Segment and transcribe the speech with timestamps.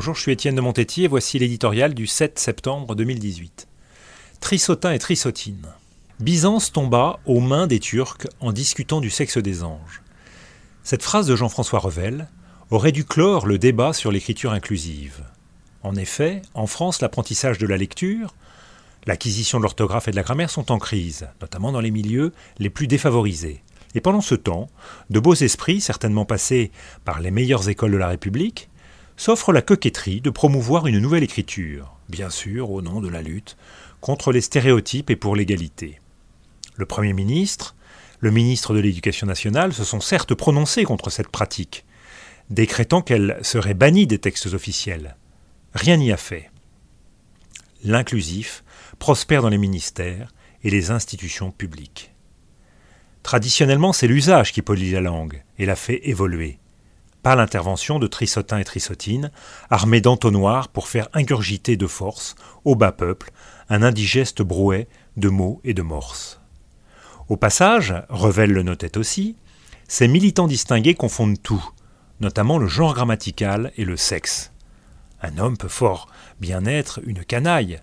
[0.00, 3.68] Bonjour, je suis Étienne de Montetti et voici l'éditorial du 7 septembre 2018.
[4.40, 5.66] Trissotin et Trissotine.
[6.20, 10.00] Byzance tomba aux mains des Turcs en discutant du sexe des anges.
[10.84, 12.28] Cette phrase de Jean-François Revel
[12.70, 15.22] aurait dû clore le débat sur l'écriture inclusive.
[15.82, 18.34] En effet, en France, l'apprentissage de la lecture,
[19.04, 22.70] l'acquisition de l'orthographe et de la grammaire sont en crise, notamment dans les milieux les
[22.70, 23.62] plus défavorisés.
[23.94, 24.70] Et pendant ce temps,
[25.10, 26.70] de beaux esprits, certainement passés
[27.04, 28.69] par les meilleures écoles de la République,
[29.20, 33.58] s'offrent la coquetterie de promouvoir une nouvelle écriture, bien sûr au nom de la lutte
[34.00, 36.00] contre les stéréotypes et pour l'égalité.
[36.76, 37.76] Le Premier ministre,
[38.20, 41.84] le ministre de l'Éducation nationale se sont certes prononcés contre cette pratique,
[42.48, 45.16] décrétant qu'elle serait bannie des textes officiels.
[45.74, 46.50] Rien n'y a fait.
[47.84, 48.64] L'inclusif
[48.98, 50.32] prospère dans les ministères
[50.64, 52.14] et les institutions publiques.
[53.22, 56.58] Traditionnellement, c'est l'usage qui polie la langue et la fait évoluer,
[57.22, 59.30] pas l'intervention de trissotins et trissotines,
[59.68, 63.30] armés d'entonnoirs pour faire ingurgiter de force, au bas peuple,
[63.68, 66.40] un indigeste brouet de mots et de morses.
[67.28, 69.36] Au passage, Revel le notait aussi,
[69.86, 71.64] ces militants distingués confondent tout,
[72.20, 74.52] notamment le genre grammatical et le sexe.
[75.22, 76.08] Un homme peut fort
[76.40, 77.80] bien être une canaille,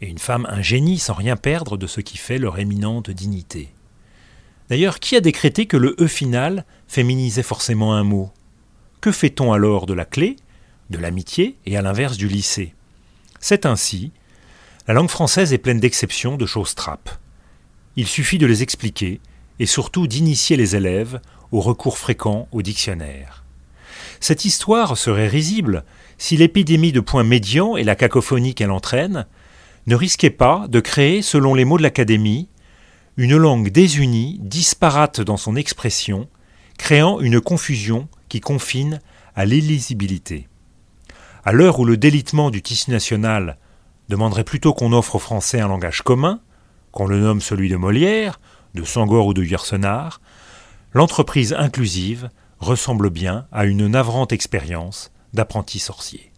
[0.00, 3.72] et une femme un génie sans rien perdre de ce qui fait leur éminente dignité.
[4.68, 8.30] D'ailleurs, qui a décrété que le E final féminisait forcément un mot?
[9.04, 10.36] Que fait-on alors de la clé,
[10.88, 12.74] de l'amitié et à l'inverse du lycée?
[13.38, 14.12] C'est ainsi.
[14.88, 17.10] La langue française est pleine d'exceptions, de choses trappes.
[17.96, 19.20] Il suffit de les expliquer
[19.58, 21.20] et surtout d'initier les élèves
[21.52, 23.44] au recours fréquent au dictionnaire.
[24.20, 25.84] Cette histoire serait risible
[26.16, 29.26] si l'épidémie de points médians et la cacophonie qu'elle entraîne
[29.86, 32.48] ne risquaient pas de créer, selon les mots de l'Académie,
[33.18, 36.26] une langue désunie, disparate dans son expression,
[36.78, 38.08] créant une confusion
[38.40, 39.00] confine
[39.34, 40.48] à l'illisibilité.
[41.44, 43.58] À l'heure où le délitement du tissu national
[44.08, 46.40] demanderait plutôt qu'on offre aux Français un langage commun,
[46.92, 48.40] qu'on le nomme celui de Molière,
[48.74, 50.20] de Sangor ou de Yersenard,
[50.92, 52.30] l'entreprise inclusive
[52.60, 56.32] ressemble bien à une navrante expérience d'apprenti sorcier.